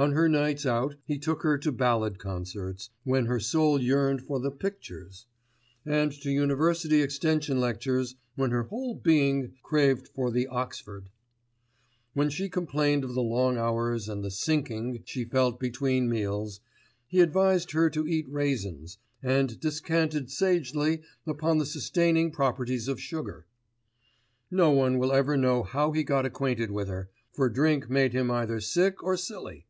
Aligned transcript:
On 0.00 0.12
her 0.12 0.28
nights 0.28 0.64
out 0.64 0.94
he 1.02 1.18
took 1.18 1.42
her 1.42 1.58
to 1.58 1.72
ballad 1.72 2.20
concerts, 2.20 2.90
when 3.02 3.26
her 3.26 3.40
soul 3.40 3.82
yearned 3.82 4.22
for 4.22 4.38
the 4.38 4.52
Pictures; 4.52 5.26
and 5.84 6.12
to 6.22 6.30
University 6.30 7.02
extension 7.02 7.58
lectures, 7.60 8.14
when 8.36 8.52
her 8.52 8.62
whole 8.62 8.94
being 8.94 9.54
craved 9.64 10.06
for 10.06 10.30
the 10.30 10.46
Oxford. 10.46 11.10
When 12.14 12.30
she 12.30 12.48
complained 12.48 13.02
of 13.02 13.14
the 13.14 13.22
long 13.24 13.56
hours 13.56 14.08
and 14.08 14.22
the 14.22 14.30
"sinking" 14.30 15.02
she 15.04 15.24
felt 15.24 15.58
between 15.58 16.08
meals, 16.08 16.60
he 17.08 17.18
advised 17.18 17.72
her 17.72 17.90
to 17.90 18.06
eat 18.06 18.28
raisins, 18.28 18.98
and 19.20 19.58
descanted 19.58 20.30
sagely 20.30 21.02
upon 21.26 21.58
the 21.58 21.66
sustaining 21.66 22.30
properties 22.30 22.86
of 22.86 23.00
sugar. 23.00 23.46
No 24.48 24.70
one 24.70 24.98
will 25.00 25.10
ever 25.10 25.36
know 25.36 25.64
how 25.64 25.90
he 25.90 26.04
got 26.04 26.24
acquainted 26.24 26.70
with 26.70 26.86
her, 26.86 27.10
for 27.32 27.48
drink 27.48 27.90
made 27.90 28.12
him 28.12 28.30
either 28.30 28.60
sick 28.60 29.02
or 29.02 29.16
silly. 29.16 29.64